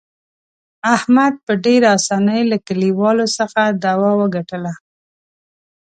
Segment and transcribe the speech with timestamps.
[0.95, 4.73] احمد په ډېر اسانۍ له کلیوالو څخه دعوه وګټله.